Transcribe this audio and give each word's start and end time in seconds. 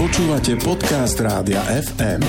Počúvate 0.00 0.56
podcast 0.56 1.20
Rádia 1.20 1.60
FM. 1.60 2.24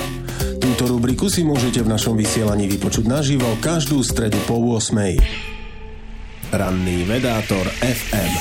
Túto 0.60 0.92
rubriku 0.92 1.32
si 1.32 1.40
môžete 1.40 1.80
v 1.80 1.88
našom 1.88 2.12
vysielaní 2.20 2.68
vypočuť 2.68 3.08
naživo 3.08 3.48
každú 3.64 4.04
stredu 4.04 4.36
po 4.44 4.60
8. 4.60 4.92
Ranný 6.52 7.08
vedátor 7.08 7.64
FM. 7.80 8.32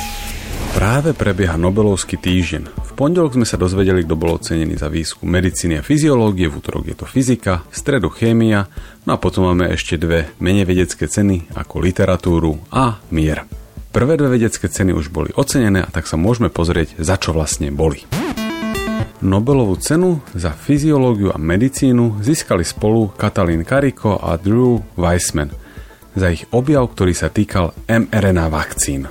Práve 0.75 1.15
prebieha 1.15 1.55
Nobelovský 1.55 2.19
týždeň. 2.19 2.75
V 2.75 2.91
pondelok 2.91 3.39
sme 3.39 3.47
sa 3.47 3.55
dozvedeli, 3.55 4.03
kto 4.03 4.19
bol 4.19 4.35
ocenený 4.35 4.75
za 4.75 4.91
výskum 4.91 5.31
medicíny 5.31 5.79
a 5.79 5.85
fyziológie, 5.87 6.51
v 6.51 6.59
útorok 6.59 6.91
je 6.91 6.95
to 6.99 7.07
fyzika, 7.07 7.63
v 7.71 7.75
stredu 7.79 8.11
chémia, 8.11 8.67
no 9.07 9.15
a 9.15 9.21
potom 9.23 9.47
máme 9.47 9.71
ešte 9.71 9.95
dve 9.95 10.27
menej 10.43 10.67
vedecké 10.67 11.07
ceny 11.07 11.55
ako 11.55 11.79
literatúru 11.79 12.59
a 12.67 12.99
mier. 13.15 13.47
Prvé 13.95 14.19
dve 14.19 14.35
vedecké 14.35 14.67
ceny 14.67 14.91
už 14.91 15.07
boli 15.07 15.31
ocenené 15.39 15.87
a 15.87 15.87
tak 15.87 16.03
sa 16.03 16.19
môžeme 16.19 16.51
pozrieť, 16.51 16.99
za 16.99 17.15
čo 17.15 17.31
vlastne 17.31 17.71
boli. 17.71 18.03
Nobelovú 19.21 19.77
cenu 19.77 20.17
za 20.33 20.49
fyziológiu 20.49 21.29
a 21.29 21.37
medicínu 21.37 22.25
získali 22.25 22.65
spolu 22.65 23.13
Katalín 23.13 23.61
Kariko 23.61 24.17
a 24.17 24.33
Drew 24.33 24.81
Weissman 24.97 25.53
za 26.17 26.33
ich 26.33 26.49
objav, 26.49 26.89
ktorý 26.89 27.13
sa 27.13 27.29
týkal 27.29 27.69
mRNA 27.85 28.49
vakcín. 28.49 29.05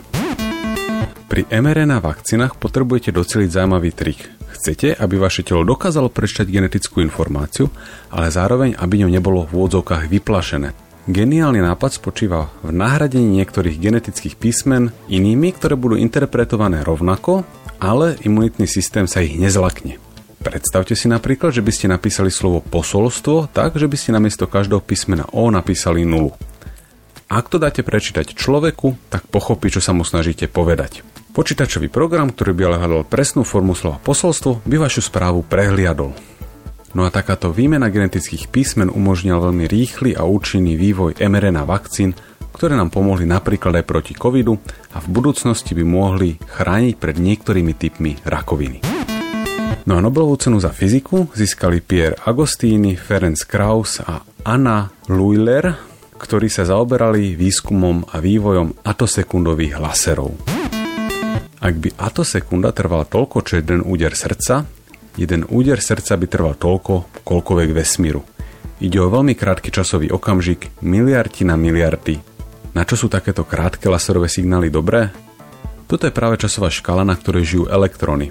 Pri 1.30 1.46
mRNA 1.46 2.02
vakcínach 2.02 2.59
potrebujete 2.59 3.15
doceliť 3.15 3.54
zaujímavý 3.54 3.95
trik. 3.95 4.27
Chcete, 4.51 4.98
aby 4.98 5.15
vaše 5.15 5.46
telo 5.46 5.62
dokázalo 5.62 6.10
prečítať 6.10 6.51
genetickú 6.51 6.98
informáciu, 7.06 7.70
ale 8.10 8.34
zároveň, 8.34 8.74
aby 8.82 9.06
ňou 9.06 9.15
nebolo 9.15 9.46
v 9.46 9.62
úvodzovkách 9.62 10.10
vyplašené. 10.10 10.74
Geniálny 11.06 11.62
nápad 11.62 12.02
spočíva 12.02 12.51
v 12.66 12.74
nahradení 12.74 13.38
niektorých 13.38 13.79
genetických 13.79 14.34
písmen 14.34 14.90
inými, 15.06 15.54
ktoré 15.54 15.79
budú 15.79 15.95
interpretované 15.95 16.82
rovnako, 16.82 17.46
ale 17.80 18.20
imunitný 18.23 18.69
systém 18.69 19.09
sa 19.09 19.25
ich 19.25 19.34
nezlakne. 19.41 19.97
Predstavte 20.41 20.97
si 20.97 21.09
napríklad, 21.09 21.52
že 21.52 21.65
by 21.65 21.73
ste 21.73 21.87
napísali 21.88 22.33
slovo 22.33 22.65
posolstvo 22.65 23.52
tak, 23.52 23.77
že 23.77 23.88
by 23.88 23.96
ste 23.96 24.16
namiesto 24.16 24.49
každého 24.49 24.80
písmena 24.80 25.29
O 25.32 25.49
napísali 25.52 26.04
nulu. 26.04 26.32
Ak 27.29 27.52
to 27.52 27.60
dáte 27.60 27.85
prečítať 27.85 28.32
človeku, 28.32 28.96
tak 29.13 29.29
pochopí, 29.29 29.69
čo 29.69 29.85
sa 29.85 29.93
mu 29.93 30.02
snažíte 30.02 30.49
povedať. 30.49 31.07
Počítačový 31.30 31.87
program, 31.87 32.35
ktorý 32.35 32.57
by 32.57 32.63
ale 32.66 32.77
hľadal 32.82 33.02
presnú 33.07 33.46
formu 33.46 33.79
slova 33.79 34.02
posolstvo, 34.02 34.66
by 34.66 34.76
vašu 34.82 35.04
správu 35.04 35.47
prehliadol. 35.47 36.10
No 36.91 37.07
a 37.07 37.15
takáto 37.15 37.54
výmena 37.54 37.87
genetických 37.87 38.51
písmen 38.51 38.91
umožnila 38.91 39.38
veľmi 39.38 39.71
rýchly 39.71 40.19
a 40.19 40.26
účinný 40.26 40.74
vývoj 40.74 41.23
mRNA 41.23 41.63
vakcín, 41.63 42.19
ktoré 42.61 42.77
nám 42.77 42.93
pomohli 42.93 43.25
napríklad 43.25 43.80
aj 43.80 43.89
proti 43.89 44.13
covidu 44.13 44.61
a 44.93 45.01
v 45.01 45.09
budúcnosti 45.09 45.73
by 45.73 45.80
mohli 45.80 46.37
chrániť 46.37 46.95
pred 47.01 47.16
niektorými 47.16 47.73
typmi 47.73 48.21
rakoviny. 48.21 48.85
No 49.89 49.97
a 49.97 50.01
Nobelovú 50.05 50.37
cenu 50.37 50.61
za 50.61 50.69
fyziku 50.69 51.33
získali 51.33 51.81
Pierre 51.81 52.21
Agostini, 52.21 53.01
Ferenc 53.01 53.49
Kraus 53.49 54.05
a 54.05 54.21
Anna 54.45 54.93
Luiler, 55.09 55.73
ktorí 56.21 56.53
sa 56.53 56.69
zaoberali 56.69 57.33
výskumom 57.33 58.05
a 58.13 58.21
vývojom 58.21 58.85
atosekundových 58.85 59.81
laserov. 59.81 60.37
Ak 61.65 61.75
by 61.81 61.97
atosekunda 61.97 62.77
trvala 62.77 63.09
toľko, 63.09 63.41
čo 63.41 63.57
jeden 63.57 63.81
úder 63.81 64.12
srdca, 64.12 64.69
Jeden 65.19 65.43
úder 65.50 65.83
srdca 65.83 66.15
by 66.15 66.27
trval 66.31 66.55
toľko, 66.55 67.25
koľko 67.27 67.53
vek 67.59 67.75
vesmíru. 67.75 68.22
Ide 68.78 69.03
o 69.03 69.11
veľmi 69.11 69.34
krátky 69.34 69.69
časový 69.69 70.09
okamžik, 70.15 70.71
miliardy 70.81 71.43
na 71.44 71.59
miliardy. 71.59 72.40
Na 72.71 72.87
čo 72.87 72.94
sú 72.94 73.06
takéto 73.10 73.43
krátke 73.43 73.91
laserové 73.91 74.31
signály 74.31 74.71
dobré? 74.71 75.10
Toto 75.91 76.06
je 76.06 76.15
práve 76.15 76.38
časová 76.38 76.71
škala, 76.71 77.03
na 77.03 77.19
ktorej 77.19 77.43
žijú 77.43 77.65
elektróny. 77.66 78.31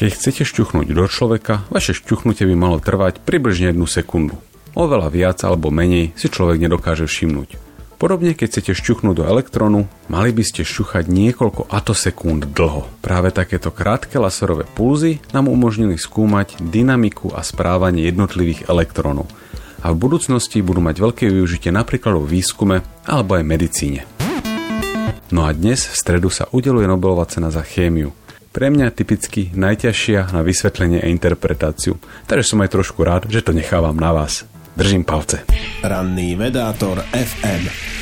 Keď 0.00 0.08
chcete 0.16 0.42
šťuchnúť 0.48 0.88
do 0.88 1.04
človeka, 1.04 1.68
vaše 1.68 1.92
šťuchnutie 1.92 2.48
by 2.48 2.56
malo 2.56 2.80
trvať 2.80 3.20
približne 3.20 3.76
jednu 3.76 3.84
sekundu. 3.84 4.40
Oveľa 4.72 5.12
viac 5.12 5.38
alebo 5.44 5.68
menej 5.68 6.16
si 6.16 6.32
človek 6.32 6.58
nedokáže 6.64 7.04
všimnúť. 7.04 7.60
Podobne, 8.00 8.34
keď 8.34 8.46
chcete 8.50 8.72
šťuchnúť 8.74 9.22
do 9.22 9.24
elektrónu, 9.28 9.86
mali 10.10 10.30
by 10.34 10.42
ste 10.42 10.66
šťuchať 10.66 11.06
niekoľko 11.06 11.70
atosekúnd 11.70 12.50
dlho. 12.56 12.90
Práve 13.04 13.30
takéto 13.30 13.70
krátke 13.70 14.18
laserové 14.18 14.66
pulzy 14.66 15.22
nám 15.30 15.46
umožnili 15.46 15.94
skúmať 15.94 16.58
dynamiku 16.58 17.30
a 17.36 17.44
správanie 17.44 18.08
jednotlivých 18.08 18.66
elektrónov 18.66 19.30
a 19.84 19.92
v 19.92 20.00
budúcnosti 20.00 20.64
budú 20.64 20.80
mať 20.80 20.96
veľké 20.96 21.24
využitie 21.28 21.68
napríklad 21.68 22.16
vo 22.16 22.24
výskume 22.24 22.80
alebo 23.04 23.36
aj 23.36 23.44
medicíne. 23.44 24.02
No 25.32 25.48
a 25.48 25.56
dnes 25.56 25.88
v 25.88 25.94
stredu 25.96 26.28
sa 26.30 26.46
udeluje 26.52 26.86
Nobelová 26.86 27.26
cena 27.26 27.50
za 27.50 27.64
chémiu. 27.64 28.12
Pre 28.54 28.70
mňa 28.70 28.94
typicky 28.94 29.50
najťažšia 29.50 30.30
na 30.30 30.46
vysvetlenie 30.46 31.02
a 31.02 31.10
interpretáciu, 31.10 31.98
takže 32.30 32.54
som 32.54 32.62
aj 32.62 32.70
trošku 32.70 33.02
rád, 33.02 33.26
že 33.26 33.42
to 33.42 33.50
nechávam 33.50 33.98
na 33.98 34.14
vás. 34.14 34.46
Držím 34.78 35.02
palce. 35.02 35.42
Ranný 35.82 36.38
vedátor 36.38 37.02
FM. 37.10 37.94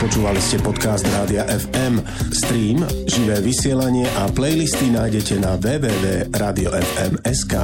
Počúvali 0.00 0.42
ste 0.42 0.58
podcast 0.58 1.06
Rádia 1.06 1.46
FM. 1.46 2.02
Stream, 2.34 2.82
živé 3.06 3.38
vysielanie 3.38 4.02
a 4.18 4.26
playlisty 4.32 4.90
nájdete 4.90 5.38
na 5.38 5.54
www.radiofm.sk. 5.60 7.54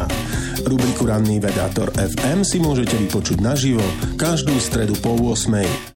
Rubriku 0.68 1.08
Ranný 1.08 1.40
vedátor 1.40 1.88
FM 1.96 2.44
si 2.44 2.60
môžete 2.60 2.92
vypočuť 3.00 3.40
naživo 3.40 3.80
každú 4.20 4.52
stredu 4.60 4.92
po 5.00 5.16
8. 5.16 5.64